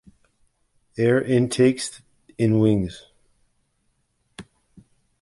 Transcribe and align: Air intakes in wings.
Air 0.97 1.21
intakes 1.21 2.01
in 2.39 2.57
wings. 2.59 3.05